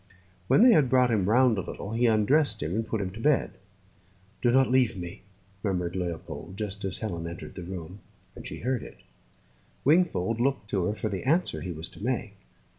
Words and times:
When 0.47 0.63
they 0.63 0.71
had 0.71 0.89
brought 0.89 1.11
him 1.11 1.29
round 1.29 1.59
a 1.59 1.61
little, 1.61 1.91
he 1.93 2.07
undressed 2.07 2.63
him 2.63 2.73
and 2.73 2.87
put 2.87 3.01
him 3.01 3.11
to 3.11 3.19
bed. 3.19 3.51
"Do 4.41 4.49
not 4.49 4.71
leave 4.71 4.97
me," 4.97 5.21
murmured 5.63 5.95
Leopold, 5.95 6.57
just 6.57 6.83
as 6.83 6.97
Helen 6.97 7.27
entered 7.27 7.53
the 7.53 7.61
room, 7.61 7.99
and 8.35 8.47
she 8.47 8.61
heard 8.61 8.81
it. 8.81 8.97
Wingfold 9.85 10.39
looked 10.41 10.71
to 10.71 10.85
her 10.85 10.95
for 10.95 11.09
the 11.09 11.21
answer 11.23 11.61
he 11.61 11.71
was 11.71 11.87
to 11.89 12.03
make. 12.03 12.33